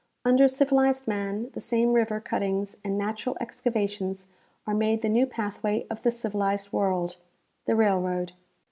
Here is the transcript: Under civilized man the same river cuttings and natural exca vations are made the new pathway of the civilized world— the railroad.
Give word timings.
Under 0.25 0.47
civilized 0.47 1.07
man 1.07 1.51
the 1.53 1.61
same 1.61 1.93
river 1.93 2.19
cuttings 2.19 2.75
and 2.83 2.97
natural 2.97 3.37
exca 3.39 3.71
vations 3.71 4.25
are 4.65 4.73
made 4.73 5.03
the 5.03 5.09
new 5.09 5.27
pathway 5.27 5.85
of 5.91 6.01
the 6.01 6.09
civilized 6.09 6.73
world— 6.73 7.17
the 7.67 7.75
railroad. 7.75 8.31